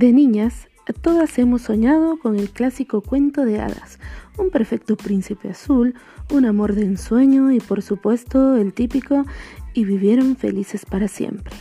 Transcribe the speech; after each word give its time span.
De 0.00 0.14
niñas, 0.14 0.70
todas 1.02 1.38
hemos 1.38 1.60
soñado 1.60 2.18
con 2.18 2.38
el 2.38 2.48
clásico 2.48 3.02
cuento 3.02 3.44
de 3.44 3.60
hadas, 3.60 3.98
un 4.38 4.48
perfecto 4.48 4.96
príncipe 4.96 5.50
azul, 5.50 5.94
un 6.32 6.46
amor 6.46 6.74
de 6.74 6.86
ensueño 6.86 7.52
y 7.52 7.60
por 7.60 7.82
supuesto 7.82 8.56
el 8.56 8.72
típico 8.72 9.26
y 9.74 9.84
vivieron 9.84 10.36
felices 10.36 10.86
para 10.86 11.06
siempre. 11.06 11.54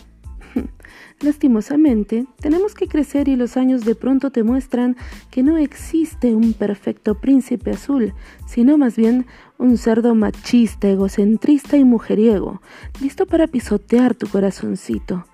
Lastimosamente, 1.22 2.26
tenemos 2.40 2.74
que 2.74 2.88
crecer 2.88 3.28
y 3.28 3.36
los 3.36 3.58
años 3.58 3.86
de 3.86 3.96
pronto 3.96 4.32
te 4.32 4.44
muestran 4.44 4.96
que 5.30 5.44
no 5.44 5.58
existe 5.58 6.36
un 6.36 6.54
perfecto 6.54 7.16
príncipe 7.16 7.72
azul, 7.72 8.14
sino 8.48 8.78
más 8.78 8.96
bien 8.96 9.26
un 9.58 9.78
cerdo 9.78 10.16
machista, 10.16 10.90
egocentrista 10.90 11.78
y 11.78 11.84
mujeriego, 11.84 12.62
listo 13.02 13.26
para 13.26 13.48
pisotear 13.48 14.16
tu 14.16 14.28
corazoncito. 14.28 15.26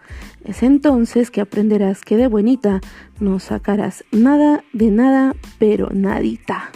Es 0.44 0.64
entonces 0.64 1.32
que 1.32 1.42
aprenderás 1.42 2.02
que 2.04 2.18
de 2.18 2.28
buenita 2.28 2.82
no 3.20 3.40
sacarás 3.40 4.04
nada 4.12 4.64
de 4.74 4.92
nada, 4.92 5.36
pero 5.60 5.90
nadita. 5.92 6.72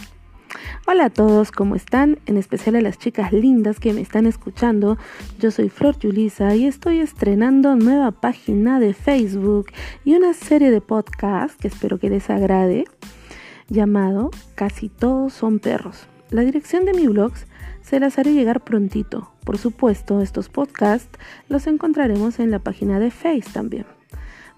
Hola 0.91 1.05
a 1.05 1.09
todos, 1.11 1.51
¿cómo 1.51 1.75
están? 1.75 2.17
En 2.25 2.35
especial 2.35 2.75
a 2.75 2.81
las 2.81 2.97
chicas 2.97 3.31
lindas 3.31 3.79
que 3.79 3.93
me 3.93 4.01
están 4.01 4.25
escuchando. 4.25 4.97
Yo 5.37 5.51
soy 5.51 5.69
Flor 5.69 5.99
Yulisa 5.99 6.55
y 6.55 6.65
estoy 6.65 6.97
estrenando 6.97 7.75
nueva 7.75 8.09
página 8.09 8.79
de 8.79 8.95
Facebook 8.95 9.67
y 10.03 10.15
una 10.15 10.33
serie 10.33 10.71
de 10.71 10.81
podcasts 10.81 11.57
que 11.57 11.67
espero 11.67 11.99
que 11.99 12.09
les 12.09 12.31
agrade, 12.31 12.85
llamado 13.67 14.31
Casi 14.55 14.89
todos 14.89 15.31
son 15.31 15.59
perros. 15.59 16.07
La 16.31 16.41
dirección 16.41 16.85
de 16.85 16.93
mi 16.93 17.05
blog 17.05 17.33
se 17.83 17.99
las 17.99 18.17
haré 18.17 18.33
llegar 18.33 18.63
prontito. 18.63 19.31
Por 19.45 19.59
supuesto, 19.59 20.21
estos 20.21 20.49
podcasts 20.49 21.19
los 21.49 21.67
encontraremos 21.67 22.39
en 22.39 22.49
la 22.49 22.57
página 22.57 22.99
de 22.99 23.11
Facebook 23.11 23.53
también. 23.53 23.98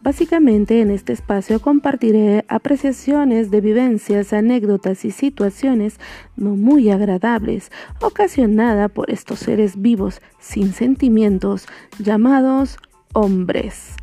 Básicamente 0.04 0.82
en 0.82 0.90
este 0.90 1.14
espacio 1.14 1.62
compartiré 1.62 2.44
apreciaciones 2.48 3.52
de 3.52 3.62
vivencias, 3.62 4.34
anécdotas 4.34 5.06
y 5.06 5.12
situaciones 5.12 6.00
no 6.36 6.56
muy 6.56 6.90
agradables 6.90 7.72
ocasionadas 8.02 8.90
por 8.92 9.12
estos 9.12 9.38
seres 9.38 9.80
vivos 9.80 10.20
sin 10.40 10.74
sentimientos 10.74 11.68
llamados 12.00 12.80
hombres. 13.14 13.96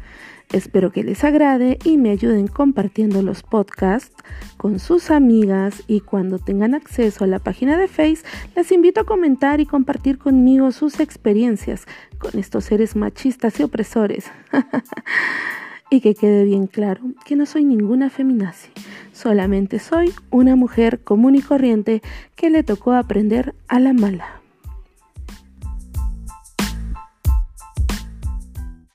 Espero 0.53 0.93
que 0.93 1.03
les 1.03 1.25
agrade 1.25 1.79
y 1.85 1.99
me 1.99 2.11
ayuden 2.11 2.47
compartiendo 2.47 3.21
los 3.21 3.43
podcasts 3.43 4.15
con 4.57 4.79
sus 4.79 5.11
amigas 5.11 5.83
y 5.89 6.01
cuando 6.01 6.39
tengan 6.39 6.75
acceso 6.75 7.25
a 7.25 7.27
la 7.27 7.41
página 7.41 7.77
de 7.77 7.89
Face, 7.89 8.23
les 8.55 8.71
invito 8.71 9.01
a 9.01 9.05
comentar 9.05 9.61
y 9.61 9.67
compartir 9.67 10.17
conmigo 10.17 10.71
sus 10.71 11.01
experiencias 11.01 11.87
con 12.19 12.39
estos 12.39 12.67
seres 12.67 12.95
machistas 12.95 13.59
y 13.59 13.65
opresores. 13.65 14.31
Y 15.91 16.00
que 16.00 16.14
quede 16.14 16.44
bien 16.44 16.67
claro 16.67 17.00
que 17.25 17.34
no 17.34 17.47
soy 17.47 17.64
ninguna 17.64 18.11
feminazi, 18.11 18.70
solamente 19.12 19.78
soy 19.78 20.12
una 20.31 20.55
mujer 20.55 21.00
común 21.00 21.34
y 21.34 21.41
corriente 21.41 22.03
que 22.36 22.50
le 22.50 22.62
tocó 22.62 22.92
aprender 22.92 23.55
a 23.69 23.81
la 23.81 23.94
mala. 23.94 24.42